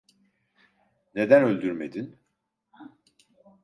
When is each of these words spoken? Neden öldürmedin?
Neden 1.15 1.43
öldürmedin? 1.43 2.19